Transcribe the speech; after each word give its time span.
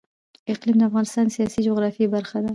اقلیم 0.51 0.77
د 0.79 0.83
افغانستان 0.89 1.23
د 1.27 1.31
سیاسي 1.35 1.59
جغرافیه 1.67 2.07
برخه 2.15 2.37
ده. 2.43 2.49